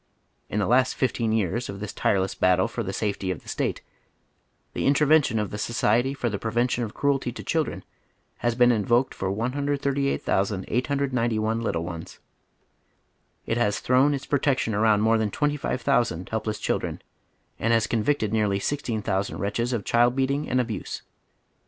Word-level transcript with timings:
In 0.49 0.57
the 0.57 0.65
last 0.65 0.95
fifteen 0.95 1.31
years 1.31 1.69
of 1.69 1.79
this 1.79 1.93
tireless 1.93 2.33
battle 2.33 2.67
for 2.67 2.83
tlie 2.83 2.95
safety 2.95 3.29
of 3.29 3.43
the 3.43 3.47
State 3.49 3.83
the 4.73 4.87
intervention 4.87 5.37
of 5.37 5.51
the 5.51 5.59
Society 5.59 6.15
for 6.15 6.27
the 6.27 6.39
Prevention 6.39 6.83
of 6.83 6.95
Cruelty 6.95 7.31
to 7.31 7.43
Children 7.43 7.83
has 8.37 8.55
been 8.55 8.71
in 8.71 8.83
voked 8.83 9.13
for 9.13 9.29
138,891 9.31 11.61
little 11.61 11.83
ones; 11.83 12.17
it 13.45 13.57
has 13.57 13.79
thrown 13.79 14.15
its 14.15 14.25
protection 14.25 14.73
around 14.73 15.01
more 15.01 15.19
than 15.19 15.29
twenty 15.29 15.55
five 15.55 15.81
thousand 15.83 16.29
helpless 16.29 16.57
children, 16.57 16.99
and 17.59 17.71
has 17.71 17.85
convicted 17.85 18.33
nearly 18.33 18.57
sixteen 18.57 19.03
tliousaiid 19.03 19.37
wretches 19.37 19.71
of 19.71 19.85
child 19.85 20.15
beating 20.15 20.49
and 20.49 20.59
abuse. 20.59 21.03